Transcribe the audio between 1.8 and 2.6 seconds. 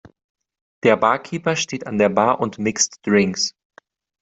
an der Bar und